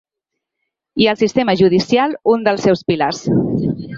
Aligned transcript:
I 1.03 1.07
el 1.11 1.19
sistema 1.19 1.55
judicial, 1.59 2.17
un 2.33 2.47
dels 2.49 2.65
seus 2.69 2.83
pilars. 2.93 3.21